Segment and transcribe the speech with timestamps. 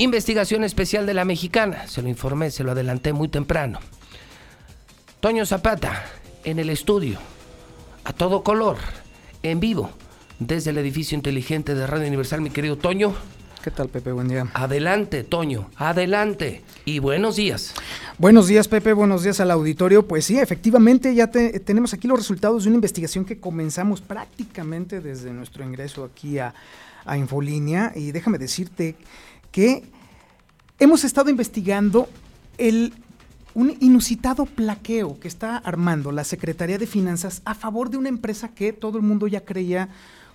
[0.00, 1.86] Investigación especial de la mexicana.
[1.86, 3.80] Se lo informé, se lo adelanté muy temprano.
[5.20, 6.06] Toño Zapata,
[6.42, 7.18] en el estudio,
[8.04, 8.78] a todo color,
[9.42, 9.90] en vivo,
[10.38, 13.14] desde el edificio inteligente de Radio Universal, mi querido Toño.
[13.62, 14.12] ¿Qué tal, Pepe?
[14.12, 14.46] Buen día.
[14.54, 16.62] Adelante, Toño, adelante.
[16.86, 17.74] Y buenos días.
[18.16, 18.94] Buenos días, Pepe.
[18.94, 20.08] Buenos días al auditorio.
[20.08, 25.30] Pues sí, efectivamente, ya tenemos aquí los resultados de una investigación que comenzamos prácticamente desde
[25.30, 26.54] nuestro ingreso aquí a,
[27.04, 27.92] a Infolínea.
[27.94, 28.96] Y déjame decirte
[29.50, 29.84] que
[30.78, 32.08] hemos estado investigando
[32.58, 32.92] el
[33.54, 38.48] un inusitado plaqueo que está armando la Secretaría de Finanzas a favor de una empresa
[38.54, 39.88] que todo el mundo ya creía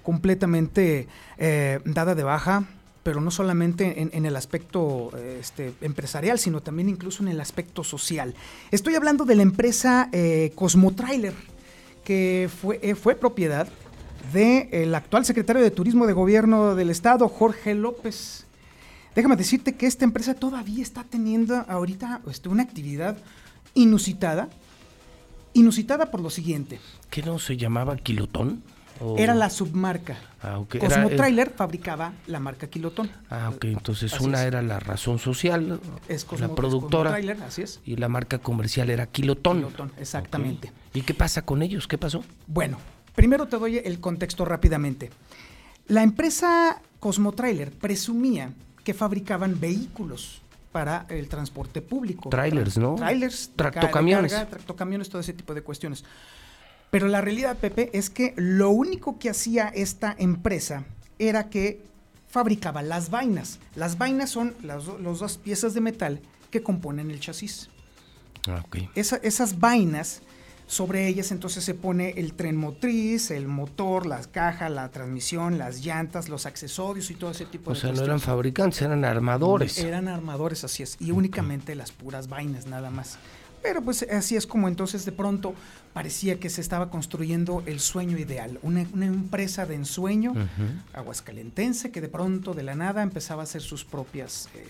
[0.04, 2.66] completamente eh, dada de baja,
[3.04, 8.34] pero no solamente en, el aspecto este, empresarial, sino también incluso en el aspecto social.
[8.72, 11.34] Estoy hablando de la empresa eh, Cosmotrailer,
[12.04, 13.68] que fue, eh, fue propiedad
[14.34, 18.46] del actual secretario de Turismo de Gobierno del Estado, Jorge López.
[19.16, 23.18] Déjame decirte que esta empresa todavía está teniendo ahorita este, una actividad
[23.74, 24.50] inusitada.
[25.54, 26.80] Inusitada por lo siguiente.
[27.10, 28.62] ¿Qué no se llamaba Kilotón?
[29.18, 30.18] Era la submarca.
[30.42, 30.80] Ah, okay.
[30.80, 33.10] Cosmo Trailer fabricaba la marca Kilotón.
[33.30, 33.66] Ah, ok.
[33.66, 37.12] Entonces una era la razón social, es la productora.
[37.12, 37.82] Trailer, así es.
[37.86, 39.58] Y la marca comercial era Kilotón.
[39.58, 40.72] Kilotón, exactamente.
[40.94, 41.88] ¿Y qué pasa con ellos?
[41.88, 42.24] ¿Qué pasó?
[42.48, 42.78] Bueno,
[43.16, 45.10] primero te doy el contexto rápidamente.
[45.88, 48.52] La empresa Cosmo Trailer presumía
[48.86, 50.42] que fabricaban vehículos
[50.72, 52.30] para el transporte público.
[52.30, 52.96] Trailers, ¿no?
[52.96, 54.32] Trailers, tractocamiones.
[54.32, 56.06] tractocamiones, todo ese tipo de cuestiones.
[56.92, 60.86] Pero la realidad, Pepe, es que lo único que hacía esta empresa
[61.18, 61.82] era que
[62.30, 63.60] fabricaba las vainas.
[63.76, 67.70] Las vainas son las, dos piezas de metal que componen el chasis.
[68.48, 68.88] Ah, okay.
[68.94, 70.22] esas vainas
[70.68, 75.86] sobre ellas entonces se pone el tren motriz, el motor, las cajas, la transmisión, las
[75.86, 77.92] llantas, los accesorios y todo ese tipo de cosas.
[77.92, 79.78] O sea, no eran fabricantes, eran armadores.
[79.78, 80.98] Eran armadores, así es.
[81.00, 83.20] Y únicamente las puras vainas, nada más.
[83.62, 85.56] Pero pues así es como entonces de pronto
[85.94, 90.36] parecía que se estaba construyendo el sueño ideal, una, empresa de ensueño
[90.94, 94.68] aguascalentense que de pronto de la nada empezaba a hacer sus propias, eh,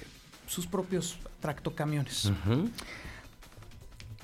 [0.47, 2.31] sus propios tractocamiones.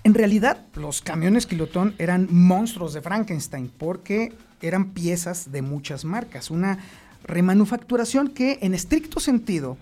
[0.04, 6.50] En realidad, los camiones Kilotón eran monstruos de Frankenstein porque eran piezas de muchas marcas.
[6.50, 6.80] Una
[7.24, 9.78] remanufacturación que en estricto sentido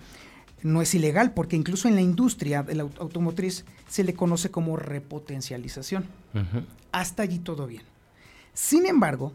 [0.62, 4.76] no es ilegal porque incluso en la industria de la automotriz se le conoce como
[4.76, 6.06] repotencialización.
[6.92, 7.84] Hasta allí todo bien.
[8.54, 9.32] Sin embargo,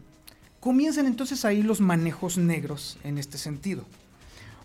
[0.59, 3.85] comienzan entonces ahí los manejos negros en este sentido.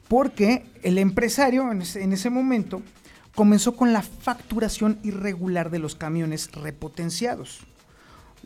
[0.06, 2.82] Porque el empresario en ese, en ese momento
[3.40, 7.60] comenzó con la facturación irregular de los camiones repotenciados.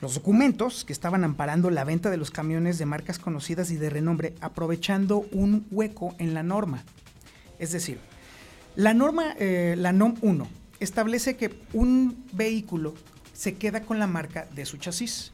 [0.01, 3.91] Los documentos que estaban amparando la venta de los camiones de marcas conocidas y de
[3.91, 6.85] renombre aprovechando un hueco en la norma.
[7.59, 7.99] Es decir,
[8.77, 10.47] la norma, eh, la NOM 1,
[10.79, 12.95] establece que un vehículo
[13.33, 15.33] se queda con la marca de su chasis.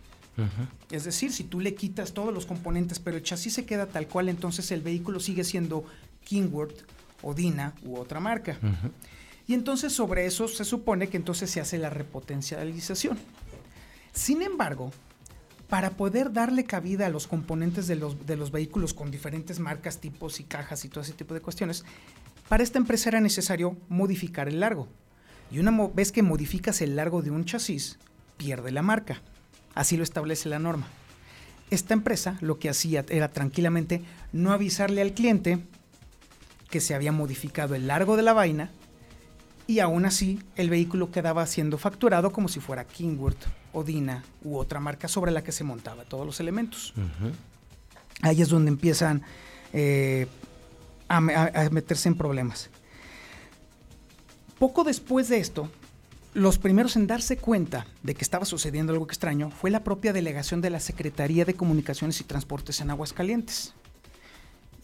[0.90, 4.06] Es decir, si tú le quitas todos los componentes, pero el chasis se queda tal
[4.06, 5.84] cual, entonces el vehículo sigue siendo
[6.24, 6.86] Kingworth,
[7.20, 8.56] Odina u otra marca.
[9.50, 13.18] Y entonces sobre eso se supone que entonces se hace la repotencialización.
[14.12, 14.92] Sin embargo,
[15.68, 19.98] para poder darle cabida a los componentes de los, de los vehículos con diferentes marcas,
[19.98, 21.84] tipos y cajas y todo ese tipo de cuestiones,
[22.48, 24.86] para esta empresa era necesario modificar el largo.
[25.50, 27.98] Y una vez que modificas el largo de un chasis,
[28.36, 29.20] pierde la marca.
[29.74, 30.86] Así lo establece la norma.
[31.70, 35.58] Esta empresa lo que hacía era tranquilamente no avisarle al cliente
[36.70, 38.70] que se había modificado el largo de la vaina
[39.70, 44.80] y aún así el vehículo quedaba siendo facturado como si fuera Kingworth, Odina u otra
[44.80, 46.92] marca sobre la que se montaba todos los elementos.
[48.20, 49.22] Ahí es donde empiezan
[49.72, 50.26] eh,
[51.06, 52.68] a, meterse en problemas.
[54.58, 55.70] Poco después de esto,
[56.34, 60.60] los primeros en darse cuenta de que estaba sucediendo algo extraño fue la propia delegación
[60.60, 63.72] de la Secretaría de Comunicaciones y Transportes en Aguascalientes.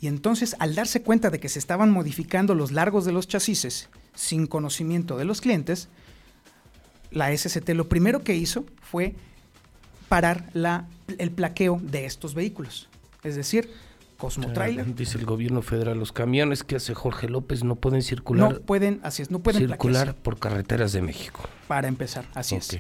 [0.01, 3.89] Y entonces, al darse cuenta de que se estaban modificando los largos de los chasis
[4.17, 5.89] sin conocimiento de los clientes,
[7.13, 9.15] la SCT lo primero que hizo fue
[10.09, 12.89] parar la, el plaqueo de estos vehículos.
[13.23, 13.71] Es decir,
[14.19, 14.95] Cosmo Trailer.
[14.95, 18.53] Dice el gobierno federal, los camiones que hace Jorge López no pueden circular.
[18.53, 21.43] No pueden, así es, no pueden circular por carreteras de México.
[21.69, 22.79] Para empezar, así es.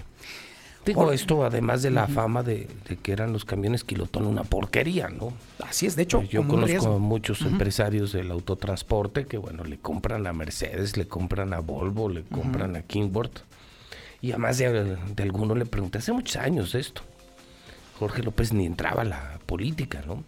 [0.87, 2.69] Digo esto además de la fama de,
[3.03, 5.33] que eran los camiones Kilotón una porquería, ¿no?
[5.69, 6.23] Así es, de hecho.
[6.23, 11.53] Yo conozco a muchos empresarios del autotransporte que, bueno, le compran a Mercedes, le compran
[11.53, 13.33] a Volvo, le compran a Kingboard.
[14.23, 17.03] Y además de, de alguno le pregunté, hace muchos años esto.
[17.99, 20.23] Jorge López ni entraba a la política, ¿no?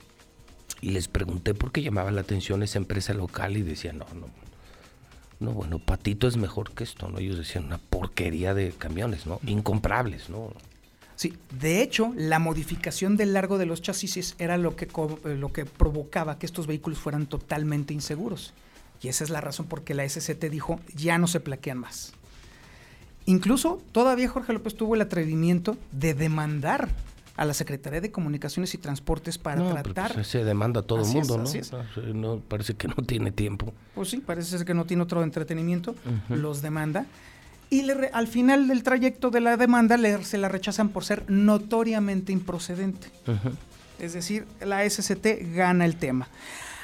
[0.80, 4.26] Y les pregunté por qué llamaba la atención esa empresa local y decía, no, no,
[5.40, 7.18] No, bueno, Patito es mejor que esto, ¿no?
[7.18, 9.40] Ellos decían una porquería de camiones, ¿no?
[9.46, 10.52] Incomprables, ¿no?
[11.14, 15.52] Sí, de hecho, la modificación del largo de los chasis era lo que, eh, lo
[15.52, 18.52] que provocaba que estos vehículos fueran totalmente inseguros.
[19.02, 22.12] Y esa es la razón por que la SCT dijo, ya no se plaquean más.
[23.26, 26.88] Incluso todavía Jorge López tuvo el atrevimiento de demandar
[27.38, 30.24] a la Secretaría de Comunicaciones y Transportes para no, pues, tratar.
[30.24, 31.44] se demanda a todo el mundo,
[32.12, 32.40] ¿no?
[32.40, 33.72] Parece que no tiene tiempo.
[33.94, 35.94] Pues sí, parece que no tiene otro entretenimiento.
[36.28, 37.06] Los demanda.
[37.70, 41.30] Y le al final del trayecto de la demanda le, se la rechazan por ser
[41.30, 43.08] notoriamente improcedente.
[44.00, 46.28] Es decir, la SCT gana el tema.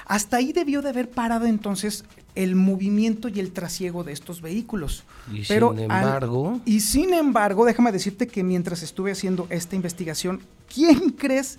[0.06, 2.04] Hasta ahí debió de haber parado entonces
[2.34, 5.04] el movimiento y el trasiego de estos vehículos.
[5.32, 6.60] Y sin embargo...
[6.64, 10.40] y sin embargo, déjame decirte que mientras estuve haciendo esta investigación,
[10.72, 11.58] ¿quién crees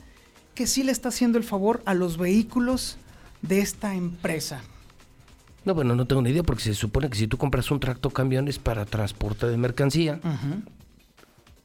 [0.54, 2.98] que sí le está haciendo el favor a los vehículos
[3.42, 4.62] de esta empresa?
[5.64, 8.12] No, bueno, no tengo ni idea porque se supone que si tú compras un tracto
[8.12, 10.20] camión es para transporte de mercancía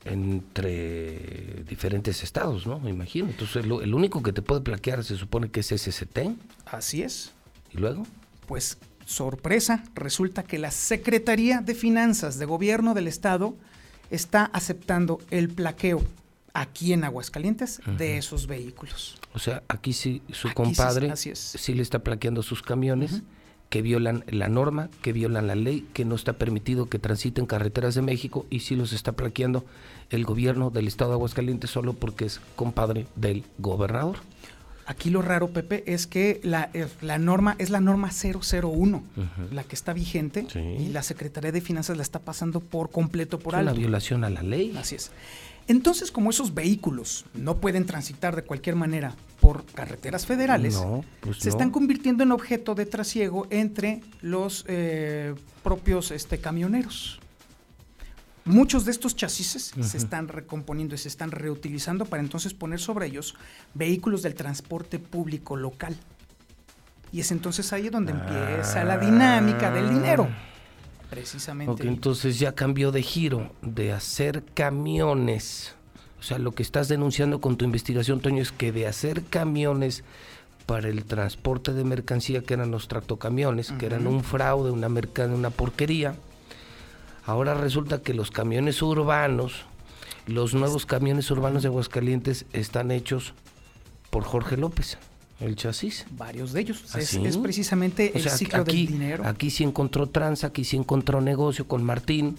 [0.05, 2.81] entre diferentes estados, ¿no?
[2.81, 3.29] Me imagino.
[3.29, 6.19] Entonces, el único que te puede plaquear se supone que es SST.
[6.67, 7.33] Así es.
[7.73, 8.07] ¿Y luego?
[8.47, 13.55] Pues sorpresa, resulta que la Secretaría de Finanzas de Gobierno del Estado
[14.11, 16.03] está aceptando el plaqueo
[16.55, 19.19] aquí en Aguascalientes de esos vehículos.
[19.35, 23.23] O sea, aquí sí su compadre sí, le está plaqueando sus camiones
[23.71, 27.95] que violan la norma, que violan la ley, que no está permitido que transiten carreteras
[27.95, 29.65] de México y sí los está plaqueando
[30.11, 34.19] el gobierno del estado de Aguascalientes solo porque es compadre del gobernador.
[34.87, 36.89] Aquí lo raro, Pepe, es que la, eh,
[37.21, 39.05] norma es la norma 001,
[39.53, 40.49] la que está vigente,
[40.81, 43.71] y la Secretaría de Finanzas la está pasando por completo por es alto.
[43.71, 44.75] Una violación a la ley.
[44.77, 45.13] Así es.
[45.71, 50.83] Entonces, como esos vehículos no pueden transitar de cualquier manera por carreteras federales,
[51.21, 55.33] pues se están convirtiendo en objeto de trasiego entre los eh,
[55.63, 57.21] propios este, camioneros.
[58.45, 63.07] Muchos de estos chasis se están recomponiendo y se están reutilizando para entonces poner sobre
[63.07, 63.37] ellos
[63.73, 65.97] vehículos del transporte público local.
[67.13, 70.29] Y es entonces ahí donde empieza la dinámica del dinero.
[71.11, 71.73] Precisamente.
[71.73, 75.75] Ok, entonces ya cambió de giro de hacer camiones.
[76.19, 80.05] O sea, lo que estás denunciando con tu investigación, Toño, es que de hacer camiones
[80.67, 85.51] para el transporte de mercancía, que eran los tractocamiones, que eran un fraude, una, una
[85.51, 86.15] porquería,
[87.27, 89.65] Ahora resulta que los camiones urbanos,
[90.27, 93.35] los nuevos camiones urbanos de Aguascalientes están hechos
[94.11, 94.99] por Jorge López,
[95.41, 96.07] el chasis.
[96.11, 96.95] Varios de ellos.
[96.95, 99.27] Es, ¿Ah, precisamente el ciclo aquí, del dinero.
[99.27, 102.37] Aquí sí encontró tranza, aquí sí encontró negocio con Martín.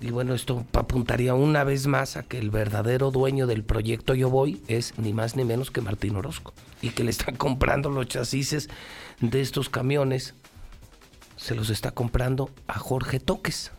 [0.00, 4.30] Y bueno, esto apuntaría una vez más a que el verdadero dueño del proyecto Yo
[4.30, 6.54] Voy es ni más ni menos que Martín Orozco.
[6.80, 8.68] Y que le están comprando los chasis
[9.20, 10.34] de estos camiones
[11.40, 13.72] se los está comprando a Jorge Toques.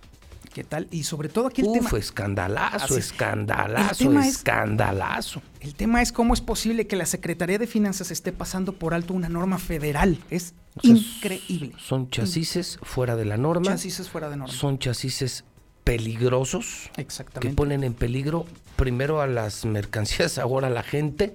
[0.54, 0.88] ¿Qué tal?
[0.92, 1.98] Y sobre todo aquí el Uf, tema.
[1.98, 5.42] escandalazo, escandalazo, escandalazo.
[5.62, 9.14] el tema es cómo es posible que la Secretaría de Finanzas esté pasando por alto
[9.14, 10.18] una norma federal.
[10.30, 11.72] Es increíble.
[11.78, 13.66] Son chasis fuera de la norma.
[13.72, 14.54] Chasis fuera de norma.
[14.54, 15.46] Son chasis
[15.86, 16.90] peligrosos.
[16.98, 17.48] Exactamente.
[17.50, 18.46] Que ponen en peligro
[18.76, 21.34] primero a las mercancías, ahora a la gente.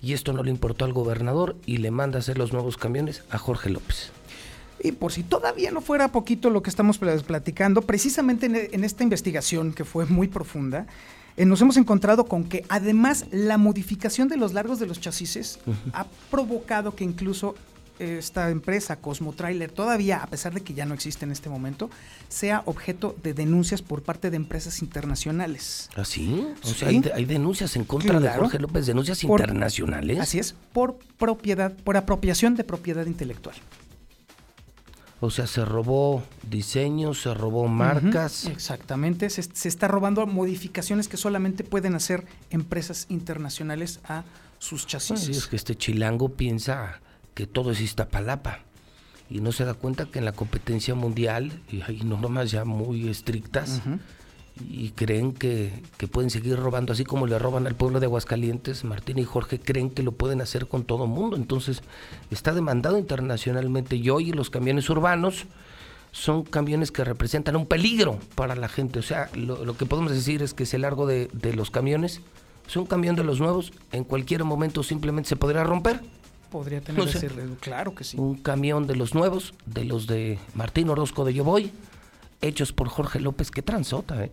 [0.00, 3.24] Y esto no le importó al gobernador y le manda a hacer los nuevos camiones
[3.30, 4.10] a Jorge López.
[4.84, 9.72] Y por si todavía no fuera poquito lo que estamos platicando, precisamente en, esta investigación
[9.72, 10.86] que fue muy profunda,
[11.38, 15.58] eh, nos hemos encontrado con que además la modificación de los largos de los chasis
[15.94, 17.54] ha provocado que incluso
[17.98, 21.88] esta empresa, Cosmo Trailer, todavía, a pesar de que ya no existe en este momento,
[22.28, 25.88] sea objeto de denuncias por parte de empresas internacionales.
[25.96, 26.46] ¿Ah, sí?
[26.62, 30.18] O sea, hay, denuncias en contra de Jorge López, denuncias internacionales.
[30.20, 33.56] Así es, por propiedad, por apropiación de propiedad intelectual.
[35.24, 38.44] O sea, se robó diseños, se robó marcas.
[38.46, 44.24] exactamente, se, está robando modificaciones que solamente pueden hacer empresas internacionales a
[44.58, 45.28] sus chasis.
[45.28, 47.00] es que este chilango piensa
[47.34, 48.60] que todo es Iztapalapa
[49.30, 53.80] y no se da cuenta que en la competencia mundial hay normas ya muy estrictas
[54.60, 55.72] y creen que,
[56.10, 59.90] pueden seguir robando, así como le roban al pueblo de Aguascalientes, Martín y Jorge creen
[59.90, 61.36] que lo pueden hacer con todo mundo.
[61.36, 61.82] Entonces,
[62.30, 65.46] está demandado internacionalmente y hoy los camiones urbanos
[66.12, 69.00] son camiones que representan un peligro para la gente.
[69.00, 72.20] O sea, lo, que podemos decir es que ese largo de, los camiones
[72.68, 76.00] es un camión de los nuevos, en cualquier momento simplemente se podría romper.
[76.52, 78.16] Podría tener ese, claro que sí.
[78.16, 81.72] Un camión de los nuevos, de los de Martín Orozco de Yo Voy,
[82.46, 84.32] hechos por Jorge López, qué transota, ¿eh?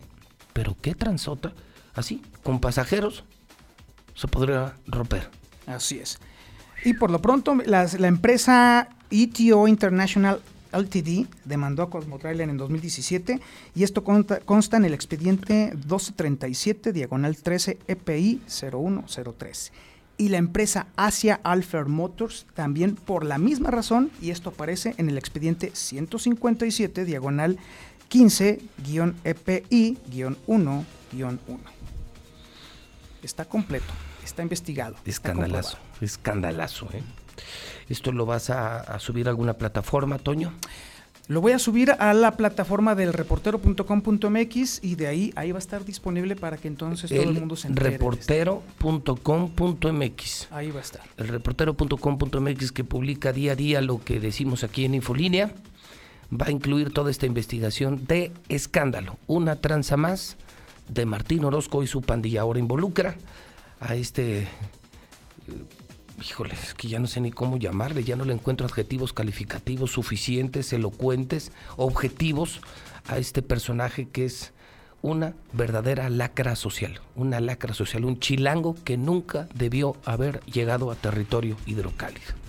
[0.54, 1.54] Pero qué transota,
[1.94, 3.24] así, con pasajeros,
[4.16, 5.30] se podría romper.
[5.66, 6.20] Así es.
[6.84, 10.42] Y por lo pronto, la empresa ETO International
[10.72, 11.28] Ltd.
[11.46, 13.40] demandó a Cosmotrailer en 2017
[13.76, 19.72] y esto consta, en el expediente 1237 diagonal 13 EPI 0103.
[20.18, 25.10] Y la empresa Asia Alpha Motors también por la misma razón y esto aparece en
[25.10, 27.58] el expediente 157 diagonal
[28.12, 30.86] 15-EPI-1-1.
[33.24, 34.96] Está completo, está investigado.
[35.06, 36.90] Escandalazo, escandalazo.
[36.94, 37.04] ¿eh?
[37.88, 40.52] ¿Esto lo vas a, subir a alguna plataforma, Toño?
[41.28, 45.60] Lo voy a subir a la plataforma del reportero.com.mx y de ahí ahí va a
[45.60, 47.92] estar disponible para que entonces todo el mundo se entere.
[47.92, 50.48] Reportero.com.mx.
[50.52, 51.04] Ahí va a estar.
[51.16, 55.54] El reportero.com.mx que publica día a día lo que decimos aquí en Infolínea
[56.32, 59.18] va a incluir toda esta investigación de escándalo.
[59.28, 60.38] Una tranza más
[60.88, 63.16] de Martín Orozco y su pandilla ahora involucra
[63.80, 64.42] a este...
[64.42, 64.48] Eh,
[66.24, 69.92] híjole, es que ya no sé ni cómo llamarle, ya no le encuentro adjetivos calificativos
[69.92, 72.62] suficientes, elocuentes, objetivos
[73.08, 74.54] a este personaje que es
[75.02, 80.96] una verdadera lacra social, una lacra social, un chilango que nunca debió haber llegado a
[80.96, 82.41] territorio hidrocálido.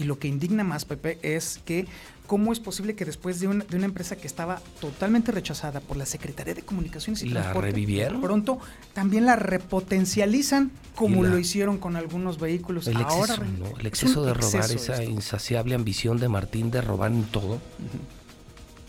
[0.00, 1.86] Y lo que indigna más, Pepe, es que
[2.26, 5.98] cómo es posible que después de una, de una empresa que estaba totalmente rechazada por
[5.98, 8.22] la Secretaría de Comunicaciones y ¿La Transporte, revivieron?
[8.22, 8.58] pronto
[8.94, 12.86] también la repotencializan como lo hicieron con algunos vehículos.
[12.86, 13.42] El exceso,
[13.78, 17.60] el exceso de robar, esa insaciable ambición de Martín de robar en todo.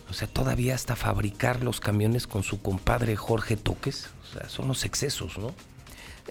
[0.10, 4.12] O sea, todavía hasta fabricar los camiones con su compadre Jorge Toques.
[4.30, 5.54] O sea, son los excesos, ¿no?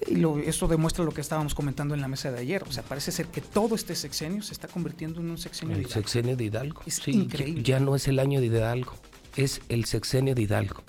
[0.07, 2.63] Y lo, esto demuestra lo que estábamos comentando en la mesa de ayer.
[2.63, 5.83] O sea, parece ser que todo este sexenio se está convirtiendo en un sexenio el
[5.83, 6.01] de Hidalgo.
[6.01, 6.83] sexenio de Hidalgo.
[6.87, 7.63] Es increíble.
[7.63, 8.95] Ya, no es el año de Hidalgo,
[9.37, 10.83] es el sexenio de Hidalgo.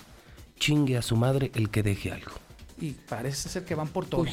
[0.59, 2.31] Chingue a su madre el que deje algo.
[2.79, 4.25] Y parece ser que van por todo.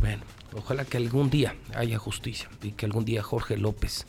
[0.00, 0.22] bueno,
[0.54, 4.06] ojalá que algún día haya justicia y que algún día Jorge López,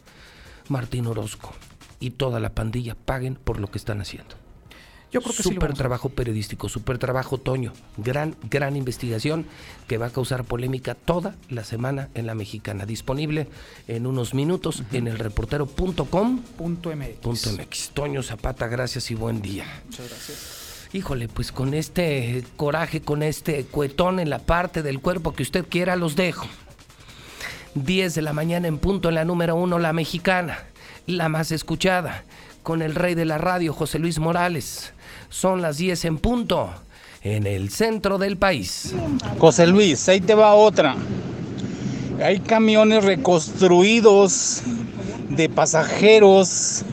[0.70, 1.54] Martín Orozco
[2.00, 4.41] y toda la pandilla paguen por lo que están haciendo.
[5.12, 9.46] Yo creo que super trabajo periodístico, super trabajo Toño, gran, gran investigación
[9.88, 12.86] que va a causar polémica toda la semana en la mexicana.
[12.86, 13.48] Disponible
[13.88, 17.90] en unos minutos en el reportero.com.mx.
[17.94, 19.66] Toño Zapata, gracias y buen día.
[19.86, 20.88] Muchas gracias.
[20.94, 25.66] Híjole, pues con este coraje, con este cuetón en la parte del cuerpo que usted
[25.68, 26.48] quiera, los dejo.
[27.76, 30.60] 10 de la mañana en punto en la número uno, la mexicana,
[31.08, 32.24] la más escuchada,
[32.64, 34.94] con el rey de la radio, José Luis Morales.
[35.30, 36.70] Son las 10 en punto
[37.24, 38.94] en el centro del país.
[39.38, 40.96] José Luis, ahí te va otra.
[42.24, 44.62] Hay camiones reconstruidos
[45.30, 46.84] de pasajeros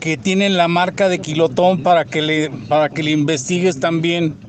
[0.00, 4.45] que tienen la marca de kilotón para que le, para que le investigues también.